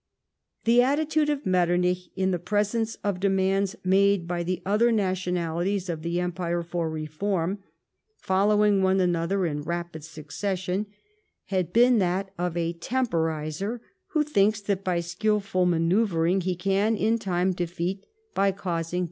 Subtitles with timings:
[0.63, 5.89] The attitude of Metternich in the presence of de mands made by the other nationalities
[5.89, 7.59] of the Empire for reform,
[8.17, 10.87] following one another in rapid succession,
[11.49, 13.79] had been that of a temporiser
[14.13, 18.57] who thinks that by skilful manceuvring, he can, in time, defeat, by causing K 178
[18.57, 18.99] LIFE OF PRINCE METTEBNICH.